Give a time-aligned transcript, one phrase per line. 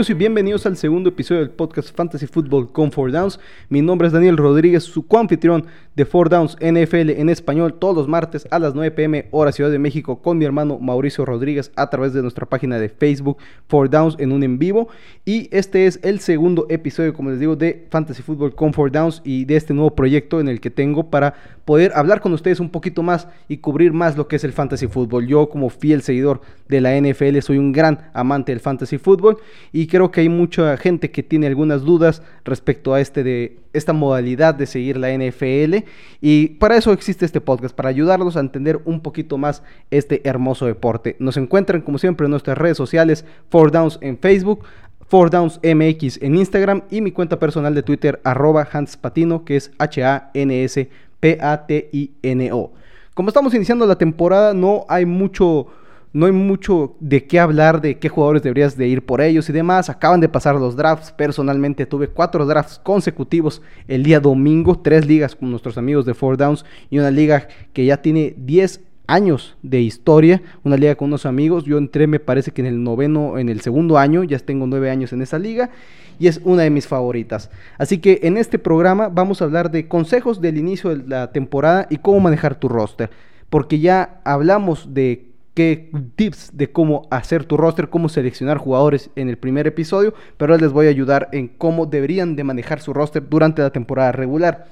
[0.00, 3.38] Amigos y bienvenidos al segundo episodio del podcast Fantasy Football con 4Downs.
[3.68, 8.48] Mi nombre es Daniel Rodríguez, su coanfitrión de 4Downs NFL en español todos los martes
[8.50, 12.14] a las 9 pm hora Ciudad de México con mi hermano Mauricio Rodríguez a través
[12.14, 13.36] de nuestra página de Facebook
[13.68, 14.88] 4Downs en un en vivo.
[15.26, 19.44] Y este es el segundo episodio, como les digo, de Fantasy Football con 4Downs y
[19.44, 21.34] de este nuevo proyecto en el que tengo para
[21.66, 24.86] poder hablar con ustedes un poquito más y cubrir más lo que es el Fantasy
[24.86, 25.26] Football.
[25.26, 29.36] Yo como fiel seguidor de la NFL soy un gran amante del Fantasy Football
[29.72, 33.92] y creo que hay mucha gente que tiene algunas dudas respecto a este de esta
[33.92, 35.84] modalidad de seguir la NFL
[36.20, 40.66] y para eso existe este podcast para ayudarlos a entender un poquito más este hermoso
[40.66, 41.16] deporte.
[41.18, 44.64] Nos encuentran como siempre en nuestras redes sociales 4Downs en Facebook,
[45.10, 49.72] 4Downs MX en Instagram y mi cuenta personal de Twitter arroba Hans Patino que es
[49.78, 50.88] H A N S
[51.20, 52.72] P A T I N O.
[53.14, 55.66] Como estamos iniciando la temporada no hay mucho
[56.12, 59.52] no hay mucho de qué hablar, de qué jugadores deberías de ir por ellos y
[59.52, 59.88] demás.
[59.88, 61.12] Acaban de pasar los drafts.
[61.12, 66.36] Personalmente tuve cuatro drafts consecutivos el día domingo, tres ligas con nuestros amigos de Four
[66.36, 71.26] Downs y una liga que ya tiene 10 años de historia, una liga con unos
[71.26, 71.64] amigos.
[71.64, 74.90] Yo entré, me parece que en el noveno, en el segundo año, ya tengo nueve
[74.90, 75.70] años en esa liga
[76.18, 77.50] y es una de mis favoritas.
[77.78, 81.86] Así que en este programa vamos a hablar de consejos del inicio de la temporada
[81.88, 83.10] y cómo manejar tu roster,
[83.48, 89.28] porque ya hablamos de qué tips de cómo hacer tu roster, cómo seleccionar jugadores en
[89.28, 93.28] el primer episodio, pero les voy a ayudar en cómo deberían de manejar su roster
[93.28, 94.66] durante la temporada regular.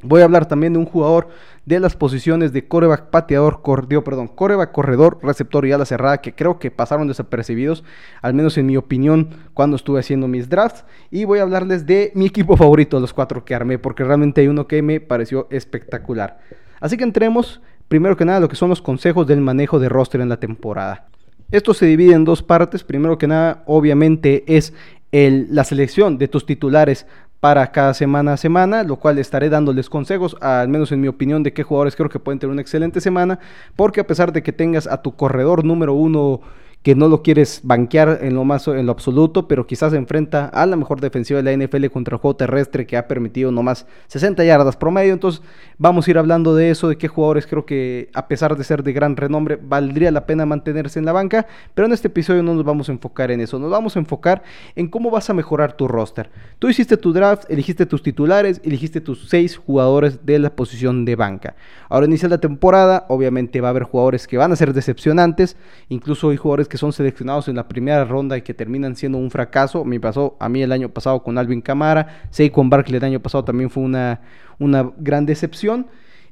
[0.00, 1.28] Voy a hablar también de un jugador
[1.66, 3.62] de las posiciones de coreback pateador,
[4.04, 7.82] perdón, coreback corredor, receptor y ala cerrada que creo que pasaron desapercibidos,
[8.22, 10.84] al menos en mi opinión, cuando estuve haciendo mis drafts.
[11.10, 14.46] Y voy a hablarles de mi equipo favorito, los cuatro que armé, porque realmente hay
[14.46, 16.38] uno que me pareció espectacular.
[16.78, 20.20] Así que entremos primero que nada lo que son los consejos del manejo de roster
[20.20, 21.08] en la temporada.
[21.50, 22.84] Esto se divide en dos partes.
[22.84, 24.74] Primero que nada, obviamente, es
[25.12, 27.06] el, la selección de tus titulares
[27.40, 31.42] para cada semana a semana, lo cual estaré dándoles consejos, al menos en mi opinión,
[31.42, 33.38] de qué jugadores creo que pueden tener una excelente semana,
[33.76, 36.40] porque a pesar de que tengas a tu corredor número uno
[36.82, 40.64] que no lo quieres banquear en lo más en lo absoluto, pero quizás enfrenta a
[40.64, 44.44] la mejor defensiva de la NFL contra el juego terrestre que ha permitido nomás 60
[44.44, 45.12] yardas promedio.
[45.12, 45.42] Entonces,
[45.76, 48.82] vamos a ir hablando de eso, de qué jugadores creo que a pesar de ser
[48.84, 52.54] de gran renombre, valdría la pena mantenerse en la banca, pero en este episodio no
[52.54, 54.42] nos vamos a enfocar en eso, nos vamos a enfocar
[54.76, 56.30] en cómo vas a mejorar tu roster.
[56.58, 61.16] Tú hiciste tu draft, elegiste tus titulares, elegiste tus seis jugadores de la posición de
[61.16, 61.56] banca.
[61.88, 65.56] Ahora inicia la temporada, obviamente va a haber jugadores que van a ser decepcionantes,
[65.88, 69.30] incluso hay jugadores que son seleccionados en la primera ronda y que terminan siendo un
[69.30, 69.84] fracaso.
[69.84, 72.20] Me pasó a mí el año pasado con Alvin Camara,
[72.52, 74.20] con Barkley el año pasado también fue una,
[74.58, 75.86] una gran decepción.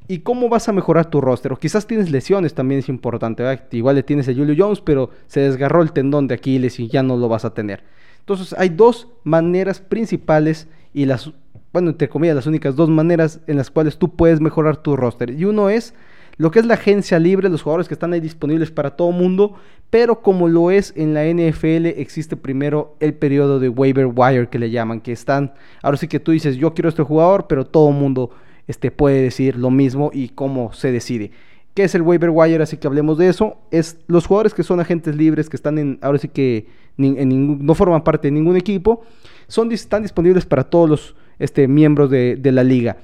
[0.09, 1.53] ¿Y cómo vas a mejorar tu roster?
[1.53, 3.43] O quizás tienes lesiones, también es importante.
[3.73, 7.03] Igual le tienes a Julio Jones, pero se desgarró el tendón de Aquiles y ya
[7.03, 7.83] no lo vas a tener.
[8.21, 11.33] Entonces hay dos maneras principales y las,
[11.73, 15.31] bueno, entre comillas, las únicas dos maneras en las cuales tú puedes mejorar tu roster.
[15.31, 15.93] Y uno es
[16.39, 19.55] lo que es la agencia libre, los jugadores que están ahí disponibles para todo mundo,
[19.89, 24.59] pero como lo es en la NFL, existe primero el periodo de waiver wire que
[24.59, 27.91] le llaman, que están, ahora sí que tú dices, yo quiero este jugador, pero todo
[27.91, 28.31] mundo
[28.67, 31.31] este, puede decir lo mismo y cómo se decide.
[31.75, 32.63] ¿Qué es el waiver wire?
[32.63, 33.59] Así que hablemos de eso.
[33.71, 36.67] Es los jugadores que son agentes libres, que están en, ahora sí que
[36.97, 39.03] no forman parte de ningún equipo,
[39.47, 42.97] son, están disponibles para todos los este, miembros de, de la liga.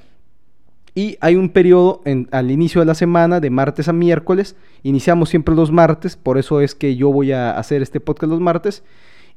[0.94, 4.56] Y hay un periodo al inicio de la semana, de martes a miércoles.
[4.82, 8.40] Iniciamos siempre los martes, por eso es que yo voy a hacer este podcast los
[8.40, 8.84] martes.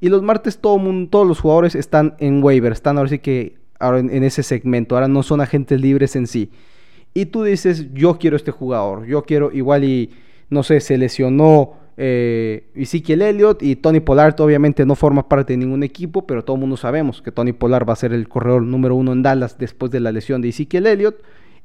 [0.02, 3.56] Y los martes todo mundo, todos los jugadores están en waiver, están ahora sí que
[3.80, 6.50] ahora en, ese segmento, ahora no son agentes libres en sí.
[7.14, 10.12] Y tú dices, yo quiero este jugador, yo quiero igual y,
[10.50, 15.58] no sé, se lesionó eh, Ezekiel Elliott y Tony Pollard obviamente no forma parte de
[15.58, 18.64] ningún equipo, pero todo el mundo sabemos que Tony Pollard va a ser el corredor
[18.64, 21.16] número uno en Dallas después de la lesión de Ezekiel Elliott.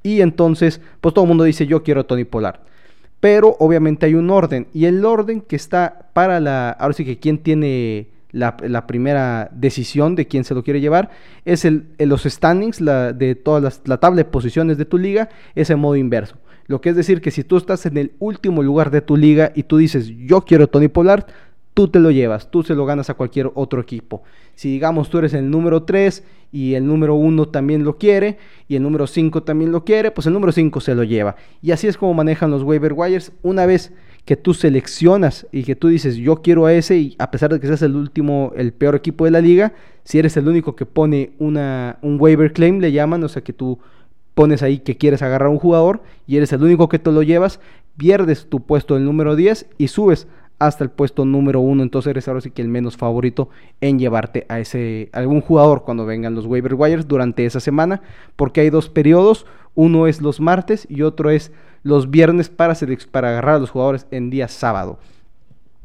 [0.02, 2.61] Y entonces, pues todo el mundo dice, yo quiero a Tony Pollard.
[3.20, 4.67] Pero obviamente hay un orden.
[4.73, 6.70] Y el orden que está para la...
[6.70, 11.11] Ahora sí que quién tiene la, primera decisión de quién se lo quiere llevar
[11.44, 15.29] es el, los standings la, de todas las, la tabla de posiciones de tu liga,
[15.55, 16.37] es en modo inverso.
[16.67, 19.50] Lo que es decir que si tú estás en el último lugar de tu liga
[19.55, 21.25] y tú dices, yo quiero a Tony Pollard,
[21.81, 24.23] tú te lo llevas, tú se lo ganas a cualquier otro equipo.
[24.55, 26.23] Si digamos tú eres el número 3
[26.53, 28.37] y el número 1 también lo quiere
[28.69, 31.37] y el número 5 también lo quiere, pues el número 5 se lo lleva.
[31.62, 33.32] Y así es como manejan los waiver wires.
[33.41, 33.94] Una vez
[34.27, 37.61] que tú seleccionas y que tú dices yo quiero a ese y a pesar de
[37.61, 39.73] que seas el último, el peor equipo de la liga,
[40.05, 43.55] si eres el único que pone una, un waiver claim, le llaman, o sea que
[43.55, 43.79] tú
[44.35, 47.23] pones ahí que quieres agarrar a un jugador y eres el único que te lo
[47.23, 47.59] llevas,
[47.97, 50.29] pierdes tu puesto del número 10 y subes
[50.61, 51.83] hasta el puesto número uno.
[51.83, 53.49] Entonces eres ahora sí que el menos favorito
[53.81, 58.03] en llevarte a ese algún jugador cuando vengan los waiver wires durante esa semana,
[58.37, 59.47] porque hay dos periodos.
[59.75, 61.51] Uno es los martes y otro es
[61.83, 62.77] los viernes para,
[63.11, 64.99] para agarrar a los jugadores en día sábado.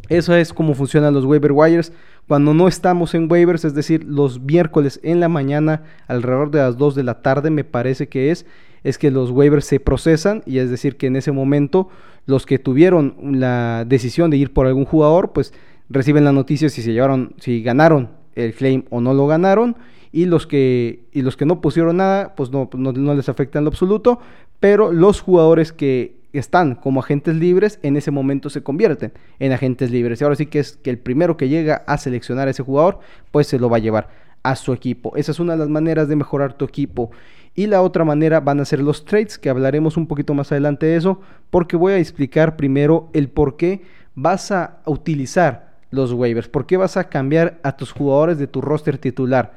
[0.09, 1.93] Eso es como funcionan los waiver wires.
[2.27, 6.77] Cuando no estamos en waivers, es decir, los miércoles en la mañana, alrededor de las
[6.77, 8.45] 2 de la tarde, me parece que es,
[8.85, 11.89] es que los waivers se procesan y es decir que en ese momento
[12.27, 15.53] los que tuvieron la decisión de ir por algún jugador, pues
[15.89, 19.75] reciben la noticia si se llevaron, si ganaron el claim o no lo ganaron
[20.11, 23.57] y los que y los que no pusieron nada, pues no, no, no les afecta
[23.57, 24.19] en lo absoluto,
[24.59, 29.89] pero los jugadores que están como agentes libres, en ese momento se convierten en agentes
[29.89, 30.21] libres.
[30.21, 32.99] Y ahora sí que es que el primero que llega a seleccionar a ese jugador,
[33.31, 34.09] pues se lo va a llevar
[34.43, 35.15] a su equipo.
[35.15, 37.09] Esa es una de las maneras de mejorar tu equipo.
[37.55, 40.85] Y la otra manera van a ser los trades, que hablaremos un poquito más adelante
[40.85, 46.49] de eso, porque voy a explicar primero el por qué vas a utilizar los waivers,
[46.49, 49.53] por qué vas a cambiar a tus jugadores de tu roster titular.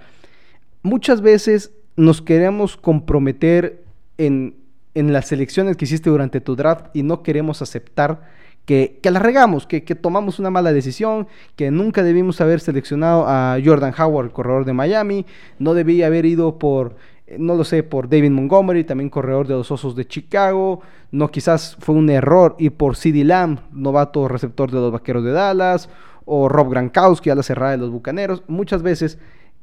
[0.83, 3.83] Muchas veces nos queremos comprometer
[4.17, 4.55] en
[4.99, 8.23] en las selecciones que hiciste durante tu draft y no queremos aceptar
[8.65, 13.25] que, que la regamos, que, que, tomamos una mala decisión, que nunca debimos haber seleccionado
[13.29, 15.25] a Jordan Howard, corredor de Miami,
[15.61, 16.97] no debía haber ido por,
[17.39, 20.81] no lo sé, por David Montgomery, también corredor de los Osos de Chicago,
[21.11, 25.33] no quizás fue un error ir por CD Lamb, novato receptor de los Vaqueros de
[25.33, 25.89] Dallas,
[26.25, 29.19] o Rob Gronkowski a la cerrada de los Bucaneros, muchas veces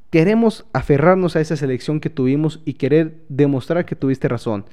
[0.09, 4.65] queremos aferrarnos a esa selección que tuvimos y querer demostrar que tuviste razón.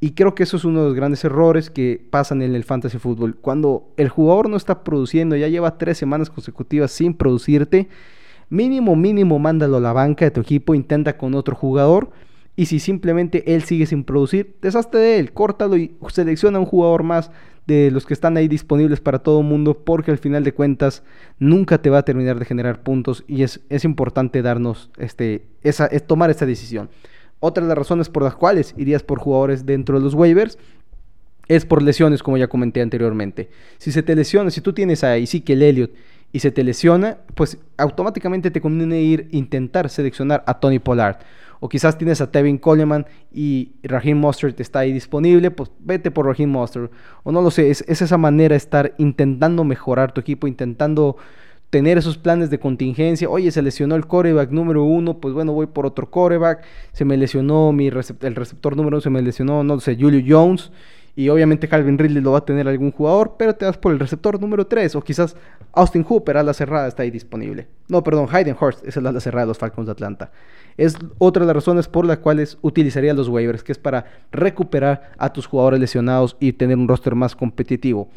[0.00, 2.98] Y creo que eso es uno de los grandes errores que pasan en el fantasy
[2.98, 3.36] fútbol.
[3.36, 7.88] Cuando el jugador no está produciendo, ya lleva tres semanas consecutivas sin producirte,
[8.48, 12.10] mínimo, mínimo, mándalo a la banca de tu equipo, intenta con otro jugador.
[12.56, 17.02] Y si simplemente él sigue sin producir, deshazte de él, córtalo y selecciona un jugador
[17.02, 17.30] más
[17.66, 21.02] de los que están ahí disponibles para todo el mundo, porque al final de cuentas
[21.38, 25.86] nunca te va a terminar de generar puntos y es, es importante darnos este, esa,
[25.86, 26.90] es tomar esa decisión.
[27.40, 30.58] Otra de las razones por las cuales irías por jugadores dentro de los waivers
[31.48, 33.50] es por lesiones, como ya comenté anteriormente.
[33.78, 35.90] Si se te lesiona, si tú tienes a Ezekiel Elliott
[36.34, 41.18] y se te lesiona, pues automáticamente te conviene ir intentar seleccionar a Tony Pollard.
[41.60, 46.26] O quizás tienes a Tevin Coleman y Raheem Mostert está ahí disponible, pues vete por
[46.26, 46.90] Raheem Mostert.
[47.22, 51.18] O no lo sé, es, es esa manera de estar intentando mejorar tu equipo, intentando
[51.70, 53.28] tener esos planes de contingencia.
[53.28, 56.64] Oye, se lesionó el coreback número uno, pues bueno, voy por otro coreback.
[56.90, 60.72] Se me lesionó mi el receptor número uno, se me lesionó, no sé, Julio Jones.
[61.16, 64.00] Y obviamente Calvin Ridley lo va a tener algún jugador, pero te das por el
[64.00, 64.96] receptor número 3.
[64.96, 65.36] O quizás
[65.72, 67.68] Austin Hooper a la cerrada está ahí disponible.
[67.88, 70.32] No, perdón, Hayden Hurst es el la cerrada de los Falcons de Atlanta.
[70.76, 75.12] Es otra de las razones por las cuales utilizaría los waivers, que es para recuperar
[75.18, 78.08] a tus jugadores lesionados y tener un roster más competitivo.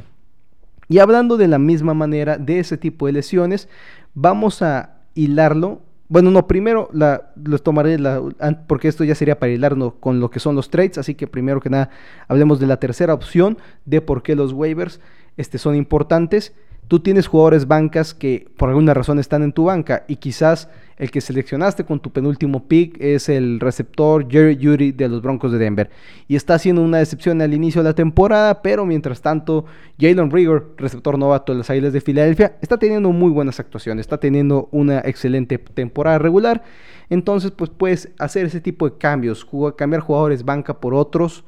[0.89, 3.67] Y hablando de la misma manera de ese tipo de lesiones,
[4.13, 5.81] vamos a hilarlo.
[6.09, 8.21] Bueno, no, primero la, los tomaré, la,
[8.67, 11.59] porque esto ya sería para hilarlo con lo que son los trades, así que primero
[11.59, 11.89] que nada
[12.29, 15.01] hablemos de la tercera opción, de por qué los waivers
[15.35, 16.53] este, son importantes.
[16.87, 21.11] Tú tienes jugadores bancas que por alguna razón están en tu banca y quizás el
[21.11, 25.57] que seleccionaste con tu penúltimo pick es el receptor Jerry Judy de los Broncos de
[25.57, 25.89] Denver.
[26.27, 29.65] Y está haciendo una decepción al inicio de la temporada, pero mientras tanto,
[29.99, 34.17] Jalen Rigor, receptor novato de las Águilas de Filadelfia, está teniendo muy buenas actuaciones, está
[34.17, 36.63] teniendo una excelente temporada regular.
[37.09, 41.43] Entonces, pues puedes hacer ese tipo de cambios, cambiar jugadores banca por otros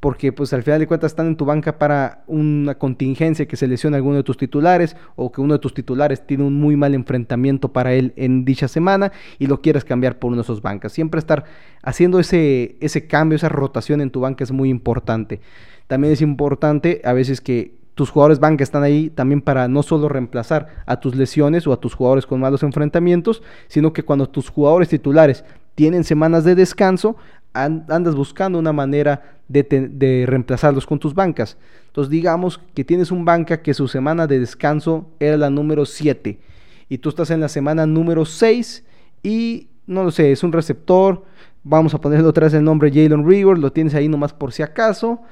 [0.00, 3.66] porque pues al final de cuentas están en tu banca para una contingencia que se
[3.66, 6.94] lesione alguno de tus titulares o que uno de tus titulares tiene un muy mal
[6.94, 10.92] enfrentamiento para él en dicha semana y lo quieres cambiar por uno de esos bancas.
[10.92, 11.44] Siempre estar
[11.82, 15.40] haciendo ese, ese cambio, esa rotación en tu banca es muy importante.
[15.88, 20.08] También es importante a veces que tus jugadores banca están ahí también para no solo
[20.08, 24.50] reemplazar a tus lesiones o a tus jugadores con malos enfrentamientos, sino que cuando tus
[24.50, 27.16] jugadores titulares tienen semanas de descanso,
[27.52, 31.56] andas buscando una manera de, reemplazarlos con tus bancas.
[31.86, 36.38] Entonces digamos que tienes un banca que su semana de descanso era la número 7
[36.88, 38.84] y tú estás en la semana número 6
[39.22, 41.24] y no lo sé, es un receptor,
[41.64, 44.62] vamos a ponerle otra vez el nombre Jalen Rigor, lo tienes ahí nomás por si
[44.62, 45.22] acaso,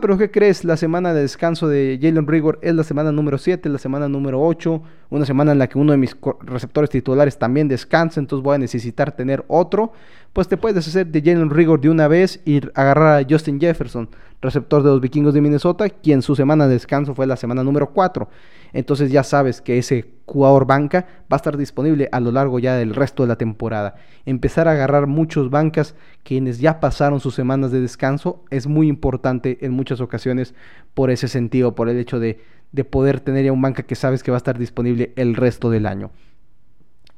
[0.00, 0.64] pero, ¿qué crees?
[0.64, 4.42] La semana de descanso de Jalen Rigor es la semana número 7, la semana número
[4.42, 8.54] 8, una semana en la que uno de mis receptores titulares también descansa, entonces voy
[8.54, 9.92] a necesitar tener otro
[10.34, 14.08] pues te puedes deshacer de Jalen Rigor de una vez y agarrar a Justin Jefferson,
[14.42, 17.90] receptor de los vikingos de Minnesota, quien su semana de descanso fue la semana número
[17.90, 18.28] 4.
[18.72, 22.74] Entonces ya sabes que ese jugador banca va a estar disponible a lo largo ya
[22.74, 23.94] del resto de la temporada.
[24.26, 29.64] Empezar a agarrar muchos bancas quienes ya pasaron sus semanas de descanso es muy importante
[29.74, 30.54] muchas ocasiones
[30.94, 32.38] por ese sentido, por el hecho de
[32.74, 35.70] de poder tener ya un banca que sabes que va a estar disponible el resto
[35.70, 36.10] del año.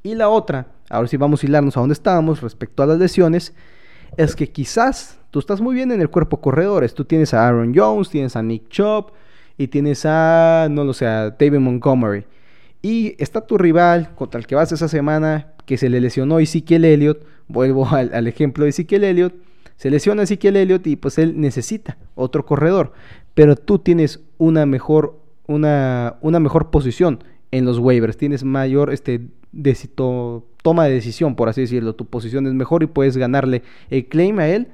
[0.02, 3.54] Y la otra, ahora sí vamos a hilarnos a donde estábamos respecto a las lesiones,
[4.18, 6.92] es que quizás tú estás muy bien en el cuerpo corredores.
[6.92, 9.12] Tú tienes a Aaron Jones, tienes a Nick Chubb
[9.56, 12.26] y tienes a, no lo sé, a David Montgomery.
[12.82, 16.84] Y está tu rival contra el que vas esa semana, que se le lesionó Ezekiel
[16.84, 17.24] Elliott.
[17.48, 19.34] Vuelvo al, ejemplo de Ezekiel Elliott.
[19.76, 22.92] Se lesiona Ezekiel Elliott y pues él necesita otro corredor.
[23.34, 28.16] Pero tú tienes una mejor, una, una mejor posición en los waivers.
[28.16, 29.28] Tienes mayor este,
[30.62, 31.94] toma de decisión, por así decirlo.
[31.94, 34.68] Tu posición es mejor y puedes ganarle el claim a él.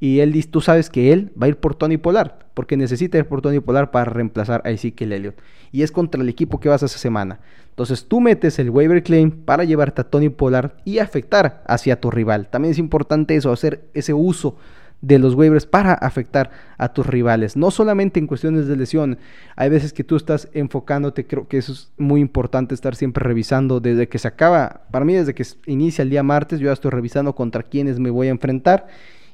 [0.00, 3.18] Y él dice, tú sabes que él va a ir por Tony Polar, porque necesita
[3.18, 5.40] ir por Tony Polar para reemplazar a Ezekiel Elliott.
[5.72, 7.40] Y es contra el equipo que vas esa semana.
[7.70, 12.10] Entonces tú metes el waiver claim para llevarte a Tony Polar y afectar hacia tu
[12.10, 12.48] rival.
[12.48, 14.56] También es importante eso, hacer ese uso
[15.00, 17.56] de los waivers para afectar a tus rivales.
[17.56, 19.18] No solamente en cuestiones de lesión.
[19.54, 23.80] Hay veces que tú estás enfocándote, creo que eso es muy importante estar siempre revisando
[23.80, 24.82] desde que se acaba.
[24.90, 28.10] Para mí desde que inicia el día martes yo ya estoy revisando contra quiénes me
[28.10, 28.88] voy a enfrentar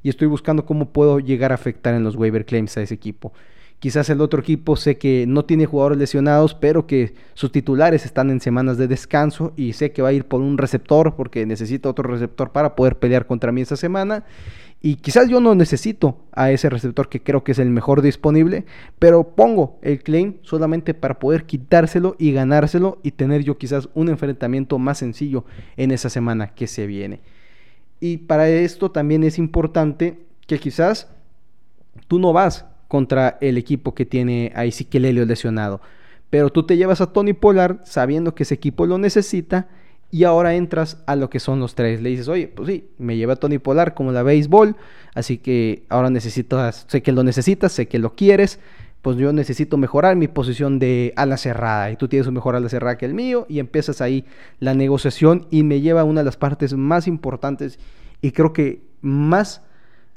[0.05, 3.33] y estoy buscando cómo puedo llegar a afectar en los waiver claims a ese equipo.
[3.81, 8.31] Quizás el otro equipo sé que no tiene jugadores lesionados, pero que sus titulares están
[8.31, 11.89] en semanas de descanso y sé que va a ir por un receptor porque necesita
[11.89, 14.25] otro receptor para poder pelear contra mí esa semana.
[14.81, 18.67] Y quizás yo no necesito a ese receptor que creo que es el mejor disponible,
[18.99, 24.11] pero pongo el claim solamente para poder quitárselo y ganárselo y tener yo quizás un
[24.11, 25.47] enfrentamiento más sencillo
[25.79, 27.21] en esa semana que se viene.
[28.01, 31.09] Y para esto también es importante que quizás
[32.09, 35.81] tú no vas contra el equipo que tiene a Ezequiel Helio lesionado,
[36.31, 39.69] pero tú te llevas a Tony Pollard sabiendo que ese equipo lo necesita
[40.11, 42.01] y ahora entras a lo que son los tres.
[42.01, 44.77] Le dices, oye, pues sí, me lleva a Tony Polar como la béisbol,
[45.15, 48.61] así que ahora necesitas, sé que lo necesitas, sé que lo quieres,
[49.05, 52.71] pues yo necesito mejorar mi posición de ala cerrada y tú tienes un mejor ala
[52.71, 54.25] cerrada que el mío y empiezas ahí
[54.61, 57.79] la negociación y me lleva a una de las partes más importantes
[58.23, 59.61] y creo que más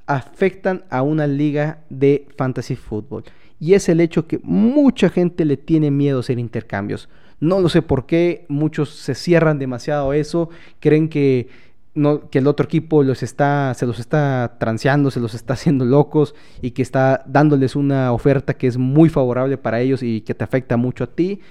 [0.06, 3.26] afectan a una liga de fantasy fútbol
[3.60, 7.10] y es el hecho que mucha gente le tiene miedo a hacer intercambios.
[7.42, 11.50] No lo sé por qué, muchos se cierran demasiado a eso, creen que,
[11.98, 15.84] no, que el otro equipo los está, se los está transeando, se los está haciendo
[15.86, 20.34] locos y que está dándoles una oferta que es muy favorable para ellos y que
[20.34, 21.42] te afecta mucho a ti.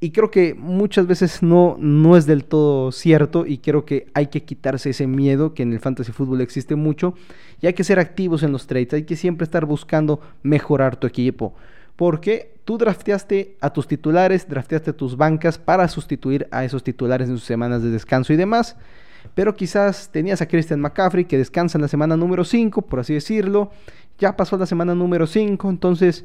[0.00, 4.26] Y creo que muchas veces no, no es del todo cierto y creo que hay
[4.26, 7.14] que quitarse ese miedo que en el fantasy fútbol existe mucho
[7.60, 11.06] y hay que ser activos en los trades, hay que siempre estar buscando mejorar tu
[11.06, 11.54] equipo.
[11.94, 17.28] Porque tú drafteaste a tus titulares, drafteaste a tus bancas para sustituir a esos titulares
[17.28, 18.76] en sus semanas de descanso y demás.
[19.34, 23.14] Pero quizás tenías a Christian McCaffrey que descansa en la semana número 5, por así
[23.14, 23.70] decirlo.
[24.18, 26.24] Ya pasó la semana número 5, entonces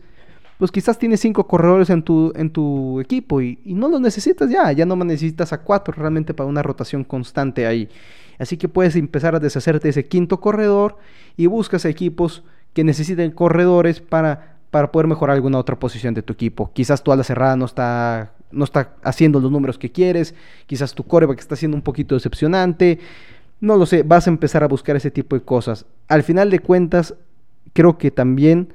[0.58, 4.72] pues quizás tienes cinco corredores en tu, en tu equipo y, no los necesitas ya,
[4.72, 7.89] ya no necesitas a cuatro realmente para una rotación constante ahí.
[8.39, 10.98] Así que puedes empezar a deshacerte de ese quinto corredor
[11.36, 16.34] y buscas equipos que necesiten corredores para para poder mejorar alguna otra posición de tu
[16.34, 16.72] equipo.
[16.74, 20.36] Quizás tu ala cerrada no está, no está haciendo los números que quieres,
[20.66, 23.00] quizás tu coreback está siendo un poquito decepcionante,
[23.60, 25.86] no lo sé, vas a empezar a buscar ese tipo de cosas.
[26.08, 27.16] Al final de cuentas,
[27.74, 28.74] creo que también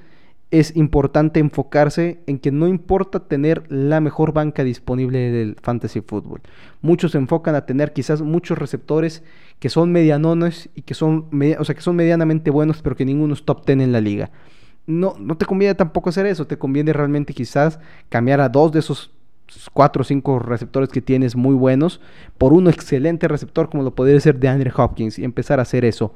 [0.50, 6.42] es importante enfocarse en que no importa tener la mejor banca disponible del fantasy fútbol.
[6.82, 9.22] Muchos se enfocan a tener quizás muchos receptores
[9.60, 13.32] que son medianones y que son, o sea, que son medianamente buenos, pero que ninguno
[13.32, 14.30] es top 10 en la liga
[14.86, 18.80] no, no te conviene tampoco hacer eso, te conviene realmente quizás cambiar a dos de
[18.80, 19.12] esos
[19.72, 22.00] cuatro o cinco receptores que tienes muy buenos
[22.38, 25.84] por uno excelente receptor como lo podría ser de Andrew Hopkins y empezar a hacer
[25.84, 26.14] eso.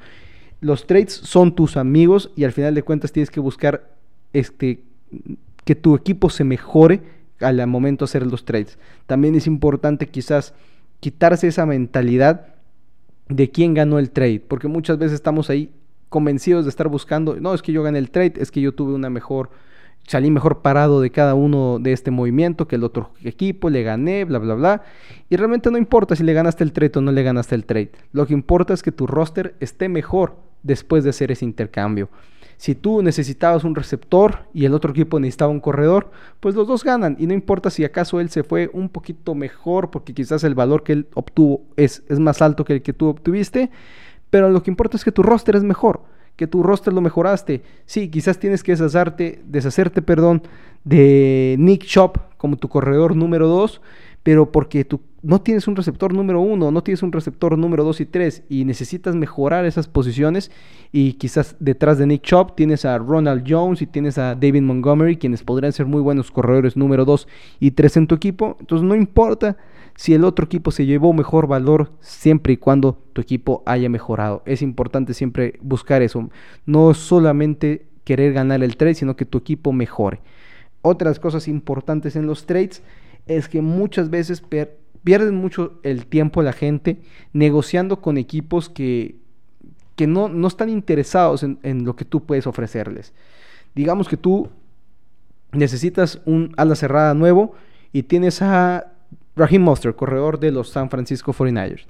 [0.60, 3.88] Los trades son tus amigos y al final de cuentas tienes que buscar
[4.32, 4.80] este,
[5.64, 7.02] que tu equipo se mejore
[7.40, 8.78] al momento de hacer los trades.
[9.06, 10.54] También es importante quizás
[11.00, 12.54] quitarse esa mentalidad
[13.28, 15.70] de quién ganó el trade, porque muchas veces estamos ahí
[16.08, 18.94] convencidos de estar buscando, no, es que yo gané el trade, es que yo tuve
[18.94, 19.50] una mejor,
[20.06, 24.25] salí mejor parado de cada uno de este movimiento que el otro equipo, le gané,
[24.25, 24.82] bla, bla, bla.
[25.28, 27.90] Y realmente no importa si le ganaste el trade o no le ganaste el trade.
[28.12, 32.08] Lo que importa es que tu roster esté mejor después de hacer ese intercambio.
[32.56, 36.10] Si tú necesitabas un receptor y el otro equipo necesitaba un corredor,
[36.40, 37.16] pues los dos ganan.
[37.18, 40.82] Y no importa si acaso él se fue un poquito mejor, porque quizás el valor
[40.82, 43.70] que él obtuvo es, es más alto que el que tú obtuviste
[44.30, 46.00] pero lo que importa es que tu roster es mejor,
[46.36, 47.62] que tu roster lo mejoraste.
[47.86, 50.42] Sí, quizás tienes que deshacerte, deshacerte perdón,
[50.84, 53.80] de Nick Shop como tu corredor número 2,
[54.22, 58.00] pero porque tú no tienes un receptor número uno, no tienes un receptor número dos
[58.00, 60.52] y tres y necesitas mejorar esas posiciones
[60.92, 65.16] y quizás detrás de Nick Chubb tienes a Ronald Jones y tienes a David Montgomery,
[65.16, 67.26] quienes podrían ser muy buenos corredores número dos
[67.58, 69.56] y tres en tu equipo, entonces no importa
[69.96, 74.42] si el otro equipo se llevó mejor valor siempre y cuando tu equipo haya mejorado.
[74.44, 76.28] Es importante siempre buscar eso,
[76.66, 80.20] no solamente querer ganar el trade, sino que tu equipo mejore.
[80.82, 82.82] Otras cosas importantes en los trades
[83.26, 84.42] es que muchas veces
[85.02, 87.00] pierden mucho el tiempo la gente
[87.32, 89.16] negociando con equipos que,
[89.96, 93.14] que no, no, están interesados en, en, lo que tú puedes ofrecerles.
[93.74, 94.50] Digamos que tú
[95.52, 97.54] necesitas un ala cerrada nuevo
[97.92, 98.92] y tienes a
[99.36, 101.84] Raheem Monster, corredor de los San Francisco 49ers.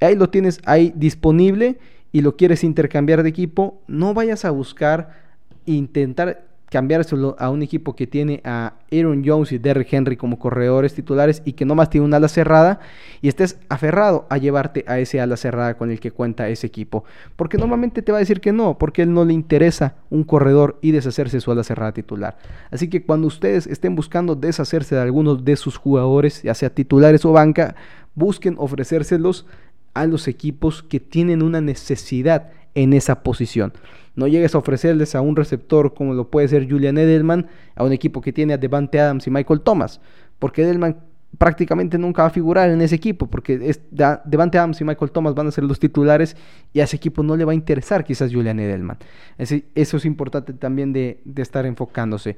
[0.00, 1.78] Ahí lo tienes ahí disponible
[2.12, 5.24] y lo quieres intercambiar de equipo, no vayas a buscar
[5.66, 6.44] intentar
[6.74, 11.40] cambiárselo a un equipo que tiene a Aaron Jones y Derrick Henry como corredores titulares
[11.44, 12.80] y que nomás tiene un ala cerrada
[13.22, 17.04] y estés aferrado a llevarte a ese ala cerrada con el que cuenta ese equipo.
[17.36, 20.80] Porque normalmente te va a decir que no, porque él no le interesa un corredor
[20.82, 22.38] y deshacerse de su ala cerrada titular.
[22.72, 27.24] Así que cuando ustedes estén buscando deshacerse de algunos de sus jugadores, ya sea titulares
[27.24, 27.76] o banca,
[28.16, 29.46] busquen ofrecérselos
[29.94, 33.72] a los equipos que tienen una necesidad en esa posición.
[34.16, 37.92] No llegues a ofrecerles a un receptor como lo puede ser Julian Edelman, a un
[37.92, 40.00] equipo que tiene a Devante Adams y Michael Thomas,
[40.38, 40.96] porque Edelman
[41.38, 45.34] prácticamente nunca va a figurar en ese equipo, porque es, Devante Adams y Michael Thomas
[45.34, 46.36] van a ser los titulares
[46.72, 48.98] y a ese equipo no le va a interesar quizás Julian Edelman.
[49.38, 52.36] eso es importante también de, de estar enfocándose.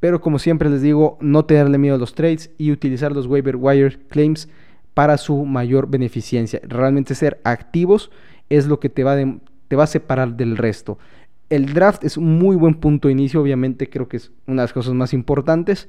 [0.00, 3.56] Pero como siempre les digo, no tenerle miedo a los trades y utilizar los waiver
[3.56, 4.48] wire claims
[4.92, 6.60] para su mayor beneficencia.
[6.62, 8.10] Realmente ser activos
[8.50, 10.98] es lo que te va, de, te va a separar del resto.
[11.50, 14.64] El draft es un muy buen punto de inicio, obviamente creo que es una de
[14.64, 15.88] las cosas más importantes,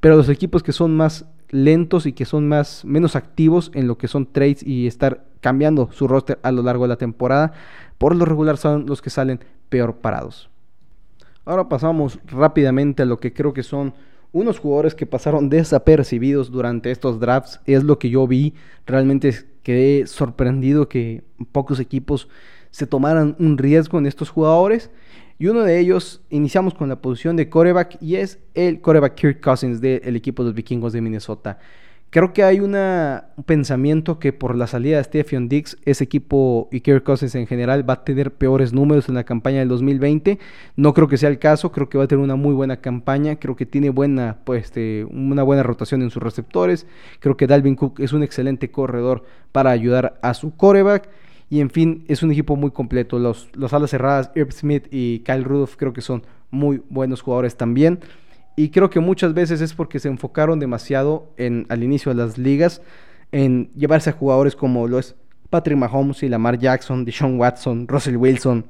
[0.00, 3.98] pero los equipos que son más lentos y que son más menos activos en lo
[3.98, 7.52] que son trades y estar cambiando su roster a lo largo de la temporada,
[7.98, 10.50] por lo regular son los que salen peor parados.
[11.44, 13.94] Ahora pasamos rápidamente a lo que creo que son
[14.32, 17.60] unos jugadores que pasaron desapercibidos durante estos drafts.
[17.66, 18.54] Es lo que yo vi.
[18.86, 22.28] Realmente quedé sorprendido que pocos equipos
[22.72, 24.90] se tomaran un riesgo en estos jugadores.
[25.38, 29.40] Y uno de ellos, iniciamos con la posición de coreback y es el coreback Kirk
[29.40, 31.58] Cousins del equipo de los vikingos de Minnesota.
[32.12, 32.76] Creo que hay un
[33.46, 37.88] pensamiento que por la salida de Stephen Dix, ese equipo y Kirk Cousins en general
[37.88, 40.38] va a tener peores números en la campaña del 2020.
[40.76, 43.36] No creo que sea el caso, creo que va a tener una muy buena campaña,
[43.36, 46.86] creo que tiene buena, pues, este, una buena rotación en sus receptores.
[47.18, 51.08] Creo que Dalvin Cook es un excelente corredor para ayudar a su coreback.
[51.52, 53.18] Y en fin, es un equipo muy completo.
[53.18, 57.56] Los, los alas cerradas, Irv Smith y Kyle Rudolph, creo que son muy buenos jugadores
[57.56, 58.00] también.
[58.56, 62.38] Y creo que muchas veces es porque se enfocaron demasiado en, al inicio de las
[62.38, 62.80] ligas
[63.32, 64.98] en llevarse a jugadores como lo
[65.50, 68.64] Patrick Mahomes y Lamar Jackson, Deshaun Watson, Russell Wilson.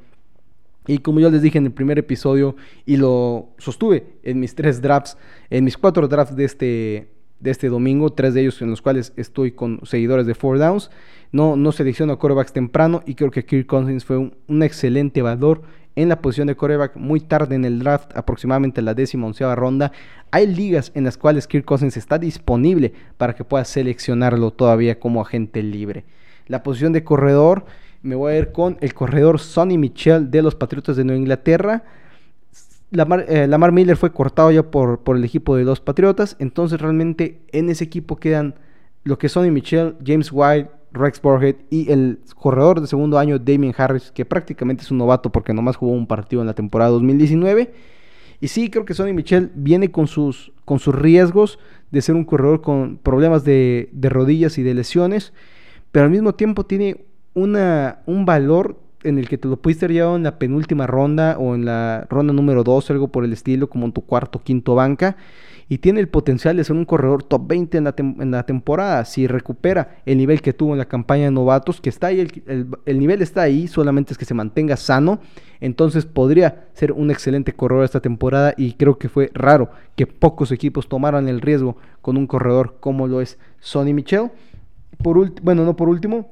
[0.89, 4.83] Y como yo les dije en el primer episodio y lo sostuve en mis tres
[4.83, 5.17] drafts,
[5.51, 9.13] en mis cuatro drafts de este, de este domingo, tres de ellos en los cuales
[9.17, 10.91] estoy con seguidores de Four Downs.
[11.33, 15.63] No, no selecciono corebacks temprano y creo que Kirk Cousins fue un, excelente valor
[15.97, 19.93] en la posición de coreback muy tarde en el draft, aproximadamente la décima onceava ronda.
[20.31, 25.21] Hay ligas en las cuales Kirk Cousins está disponible para que puedas seleccionarlo todavía como
[25.21, 26.05] agente libre.
[26.47, 27.67] La posición de corredor,
[28.03, 31.85] me voy a ir con el corredor Sonny Michel de los Patriotas de Nueva Inglaterra.
[32.93, 36.81] Lamar, eh, Lamar Miller fue cortado ya por, por, el equipo de los Patriotas, entonces
[36.81, 38.55] realmente en ese equipo quedan
[39.05, 43.75] lo que Sonny Michel, James White, Rex Burhead y el corredor de segundo año Damien
[43.77, 47.73] Harris, que prácticamente es un novato porque nomás jugó un partido en la temporada 2019.
[48.41, 51.59] Y sí, creo que Sonny Michel viene con sus, con sus riesgos
[51.91, 55.33] de ser un corredor con problemas de, de rodillas y de lesiones,
[55.93, 60.17] pero al mismo tiempo tiene una, un valor en el que te lo pudiste haber
[60.17, 63.87] en la penúltima ronda o en la ronda número 2, algo por el estilo, como
[63.87, 65.17] en tu cuarto quinto banca
[65.73, 69.07] y tiene el potencial de ser un corredor top 20 en la, en la temporada.
[69.07, 72.67] Si recupera el nivel que tuvo en la campaña de novatos, que está ahí, el,
[72.85, 75.21] el, nivel está ahí, solamente es que se mantenga sano,
[75.61, 80.53] entonces podría ser un excelente corredor esta temporada y creo que fue raro que pocos
[80.53, 84.31] equipos tomaran el riesgo con un corredor como lo es Sonny Michel.
[85.03, 86.31] Por bueno, no por último,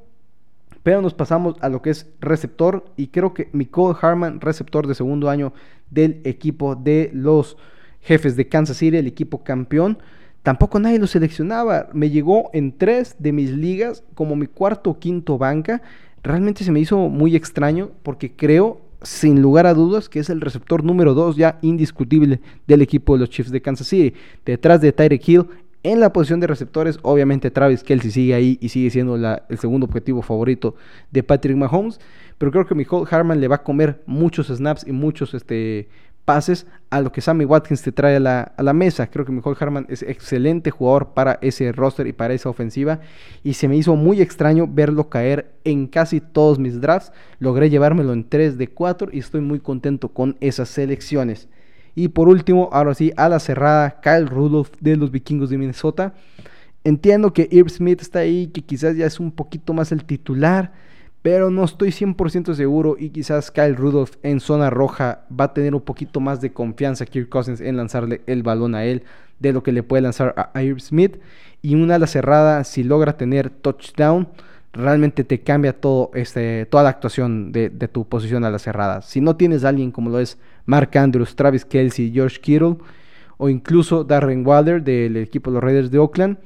[0.82, 4.94] pero nos pasamos a lo que es receptor y creo que Nicole Harman, receptor de
[4.94, 5.52] segundo año
[5.90, 7.56] del equipo de los
[8.00, 9.98] jefes de Kansas City, el equipo campeón.
[10.42, 11.88] Tampoco nadie lo seleccionaba.
[11.92, 15.82] Me llegó en tres de mis ligas como mi cuarto o quinto banca.
[16.22, 20.40] Realmente se me hizo muy extraño porque creo, sin lugar a dudas, que es el
[20.40, 24.16] receptor número dos ya indiscutible del equipo de los Chiefs de Kansas City.
[24.46, 25.46] Detrás de Tyreek Hill,
[25.82, 29.86] En la posición de receptores, obviamente Travis Kelsey sigue ahí y sigue siendo el segundo
[29.86, 30.74] objetivo favorito
[31.10, 31.98] de Patrick Mahomes.
[32.36, 35.88] Pero creo que Michael Harman le va a comer muchos snaps y muchos este,
[36.26, 39.06] pases a lo que Sammy Watkins te trae a la, mesa.
[39.08, 43.00] Creo que Michael Harman es excelente jugador para ese roster y para esa ofensiva.
[43.42, 47.12] Y se me hizo muy extraño verlo caer en casi todos mis drafts.
[47.38, 51.48] Logré llevármelo en 3 de 4 y estoy muy contento con esas selecciones.
[51.94, 56.14] Y por último, ahora sí, a la cerrada, Kyle Rudolph de los vikingos de Minnesota.
[56.84, 60.72] Entiendo que Irv Smith está ahí, que quizás ya es un poquito más el titular,
[61.22, 65.74] pero no estoy 100% seguro y quizás Kyle Rudolph en zona roja va a tener
[65.74, 69.02] un poquito más de confianza Kirk Cousins en lanzarle el balón a él
[69.38, 71.18] de lo que le puede lanzar a Irv Smith.
[71.60, 74.28] Y una ala cerrada, si logra tener touchdown,
[74.72, 79.02] realmente te cambia todo este, toda la actuación de, tu posición a la cerrada.
[79.02, 82.76] Si no tienes a alguien como lo es Mark Andrews, Travis Kelsey, George Kittle
[83.36, 86.38] o incluso Darren Waller del equipo de los Raiders de Oakland,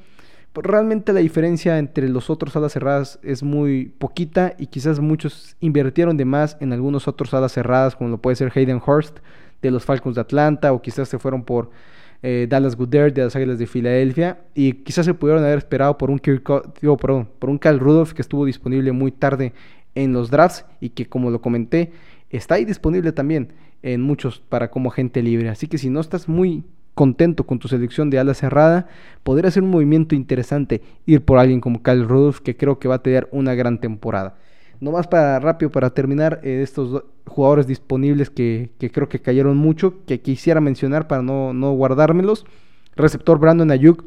[0.53, 5.57] pues realmente la diferencia entre los otros alas cerradas es muy poquita y quizás muchos
[5.59, 9.17] invirtieron de más en algunos otros alas cerradas como lo puede ser Hayden Hurst
[9.61, 11.71] de los Falcons de Atlanta o quizás se fueron por
[12.27, 16.09] eh, Dallas Goodert de las Águilas de Filadelfia y quizás se pudieron haber esperado por
[16.09, 19.53] un por un Cal Rudolph que estuvo disponible muy tarde
[19.93, 21.91] en los drafts y que como lo comenté
[22.31, 25.49] está ahí disponible también en muchos para como gente libre.
[25.49, 26.63] Así que si no estás muy
[26.95, 28.87] contento con tu selección de ala cerrada,
[29.21, 32.95] podría ser un movimiento interesante ir por alguien como Cal Rudolph que creo que va
[32.95, 34.35] a tener una gran temporada.
[34.79, 40.05] No más para rápido, para terminar, eh, estos jugadores disponibles que, creo que cayeron mucho,
[40.05, 42.45] que quisiera mencionar para no, no guardármelos.
[42.95, 44.05] Receptor Brandon Ayuk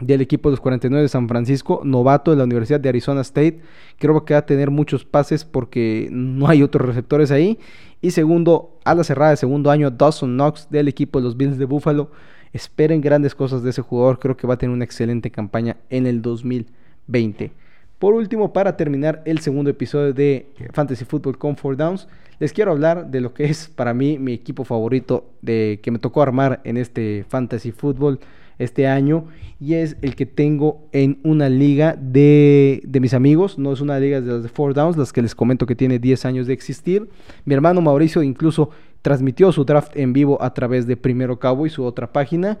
[0.00, 3.60] del equipo de los 49 de San Francisco, novato de la Universidad de Arizona State.
[3.98, 7.58] Creo que va a tener muchos pases porque no hay otros receptores ahí.
[8.00, 11.58] Y segundo, a la cerrada de segundo año, Dawson Knox del equipo de los Bills
[11.58, 12.10] de Buffalo.
[12.52, 14.18] Esperen grandes cosas de ese jugador.
[14.18, 17.52] Creo que va a tener una excelente campaña en el 2020.
[17.98, 22.06] Por último, para terminar el segundo episodio de Fantasy Football con Downs,
[22.38, 25.98] les quiero hablar de lo que es para mí mi equipo favorito de que me
[25.98, 28.20] tocó armar en este Fantasy Football
[28.60, 29.24] este año
[29.58, 33.98] y es el que tengo en una liga de, de, mis amigos, no es una
[33.98, 36.52] liga de las de Four Downs, las que les comento que tiene 10 años de
[36.52, 37.08] existir.
[37.44, 38.70] Mi hermano Mauricio incluso
[39.02, 42.60] transmitió su draft en vivo a través de Primero Cabo y su otra página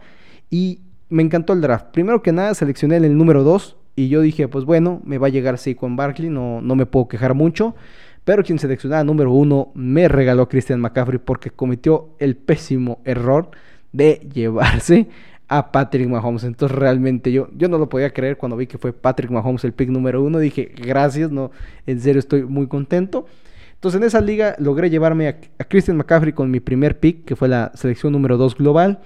[0.50, 1.86] y me encantó el draft.
[1.92, 5.30] Primero que nada seleccioné el número 2 y yo dije, pues bueno, me va a
[5.30, 7.74] llegar Saquon Barkley, no, no me puedo quejar mucho.
[8.22, 13.50] Pero quien seleccionaba número uno me regaló a Christian McCaffrey porque cometió el pésimo error
[13.90, 15.08] de llevarse
[15.48, 16.44] a Patrick Mahomes.
[16.44, 19.72] Entonces realmente yo, yo no lo podía creer cuando vi que fue Patrick Mahomes el
[19.72, 20.38] pick número uno.
[20.38, 21.50] Dije, gracias, no,
[21.84, 23.26] en serio estoy muy contento.
[23.74, 27.48] Entonces en esa liga logré llevarme a, Christian McCaffrey con mi primer pick, que fue
[27.48, 29.00] la selección número 2 global.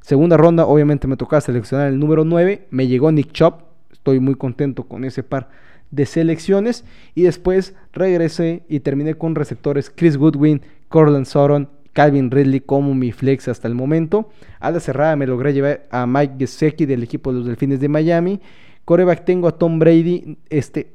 [0.00, 2.68] Segunda ronda, obviamente me tocaba seleccionar el número 9.
[2.70, 5.48] Me llegó Nick Chop, estoy muy contento con ese par
[5.90, 6.84] de selecciones.
[7.14, 13.12] Y después regresé y terminé con receptores Chris Goodwin, Corland Sutton, Calvin Ridley como mi
[13.12, 14.30] flex hasta el momento.
[14.60, 17.88] A la cerrada me logré llevar a Mike Gesicki del equipo de los Delfines de
[17.88, 18.40] Miami.
[18.84, 20.38] Coreback tengo a Tom Brady.
[20.48, 20.92] Este,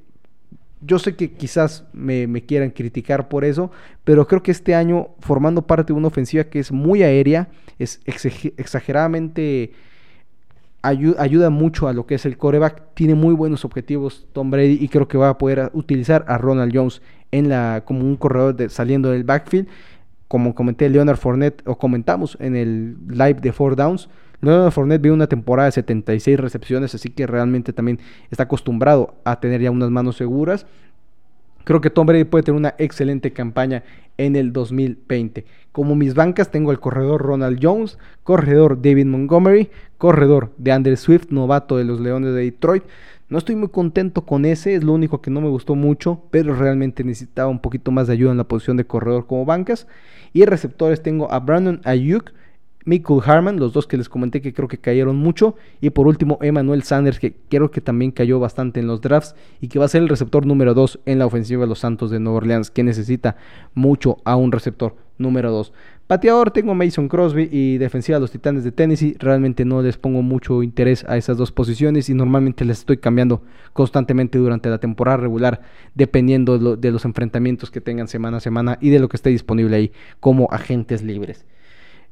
[0.82, 3.72] yo sé que quizás me, me, quieran criticar por eso,
[4.04, 8.02] pero creo que este año, formando parte de una ofensiva que es muy aérea, es
[8.06, 9.74] exageradamente
[10.84, 12.94] ayuda, mucho a lo que es el coreback.
[12.94, 16.72] Tiene muy buenos objetivos Tom Brady y creo que va a poder utilizar a Ronald
[16.76, 19.68] Jones en la, como un corredor de, saliendo del backfield.
[20.28, 24.10] Como comenté, Leonard Fournette, o comentamos en el live de Four Downs,
[24.44, 29.40] Leonard Fournette vio una temporada de 76 recepciones, así que realmente también está acostumbrado a
[29.40, 30.66] tener ya unas manos seguras.
[31.64, 33.84] Creo que Tom Brady puede tener una excelente campaña
[34.18, 35.46] en el 2020.
[35.72, 41.30] Como mis bancas tengo el corredor Ronald Jones, corredor David Montgomery, corredor de Andrew Swift,
[41.30, 42.84] novato de los Leones de Detroit.
[43.30, 46.54] No estoy muy contento con ese, es lo único que no me gustó mucho, pero
[46.54, 49.88] realmente necesitaba un poquito más de ayuda en la posición de corredor como bancas.
[50.34, 52.32] Y receptores tengo a Brandon Ayuk,
[52.86, 55.56] Michael Harman, los dos que les comenté que creo que cayeron mucho.
[55.82, 59.68] Y por último, Emmanuel Sanders, que creo que también cayó bastante en los drafts y
[59.68, 62.20] que va a ser el receptor número 2 en la ofensiva de los Santos de
[62.20, 63.38] Nueva Orleans, que necesita
[63.74, 65.72] mucho a un receptor número 2.
[66.08, 69.16] Pateador tengo Mason Crosby y defensiva de los Titanes de Tennessee.
[69.20, 73.42] Realmente no les pongo mucho interés a esas dos posiciones y normalmente les estoy cambiando
[73.72, 75.62] constantemente durante la temporada regular,
[75.96, 79.30] dependiendo de, de los enfrentamientos que tengan semana a semana y de lo que esté
[79.30, 81.46] disponible ahí como agentes libres.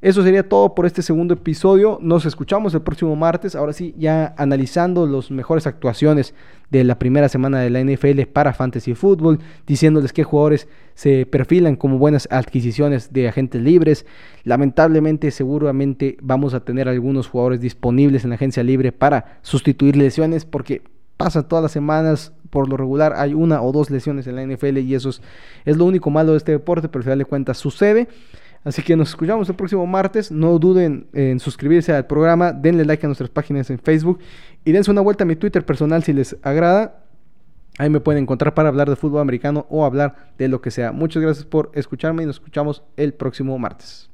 [0.02, 2.00] Eso sería todo por este segundo episodio.
[2.02, 3.56] Nos escuchamos el próximo martes.
[3.56, 6.34] Ahora sí, ya analizando las mejores actuaciones
[6.72, 9.38] de la primera semana de la NFL para Fantasy Football,
[9.68, 14.08] diciéndoles qué jugadores se perfilan como buenas adquisiciones de agentes libres.
[14.44, 20.46] Lamentablemente, seguramente vamos a tener algunos jugadores disponibles en la agencia libre para sustituir lesiones
[20.46, 20.82] porque
[21.16, 22.34] pasan todas las semanas.
[22.50, 25.22] Por lo regular hay una o dos lesiones en la NFL y eso es,
[25.64, 28.08] es lo único malo de este deporte, pero al final de cuentas sucede.
[28.63, 30.32] Así que nos escuchamos el próximo martes.
[30.32, 34.19] No duden en suscribirse al programa, denle like a nuestras páginas en Facebook
[34.63, 37.04] y dense una vuelta a mi Twitter personal si les agrada.
[37.78, 40.91] Ahí me pueden encontrar para hablar de fútbol americano o hablar de lo que sea.
[40.91, 44.11] Muchas gracias por escucharme y nos escuchamos el próximo martes.